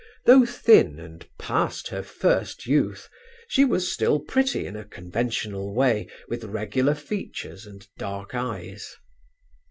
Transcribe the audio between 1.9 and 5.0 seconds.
first youth, she was still pretty in a